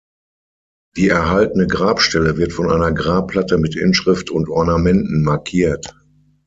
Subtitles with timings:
[0.97, 5.93] Die erhaltene Grabstelle wird von einer Grabplatte mit Inschrift und Ornamenten markiert.